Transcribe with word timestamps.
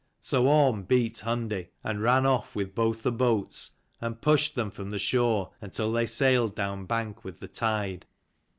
So 0.23 0.47
Orrn 0.47 0.85
beat 0.87 1.17
Hundi, 1.23 1.67
and 1.83 2.01
ran 2.01 2.25
off 2.25 2.55
with 2.55 2.73
both 2.73 3.03
the 3.03 3.11
boats 3.11 3.73
and 4.01 4.19
pushed 4.19 4.55
them 4.55 4.71
from 4.71 4.89
the 4.89 4.97
shore 4.97 5.51
until 5.61 5.91
they 5.91 6.07
sailed 6.07 6.55
down 6.55 6.87
bank 6.87 7.23
with 7.23 7.39
the 7.39 7.47
tide. 7.47 8.07